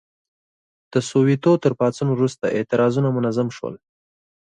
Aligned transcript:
د 0.91 0.93
سووېتو 1.09 1.51
تر 1.63 1.71
پاڅون 1.79 2.07
وروسته 2.11 2.45
اعتراضونه 2.57 3.09
منظم 3.17 3.47
شول. 3.57 3.75